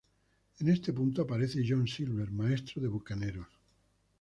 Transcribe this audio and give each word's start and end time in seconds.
En 0.59 0.67
este 0.67 0.93
punto 0.93 1.21
aparece 1.21 1.61
John 1.63 1.87
Silver, 1.87 2.31
maestro 2.31 2.81
de 2.81 2.87
bucaneros. 2.87 3.47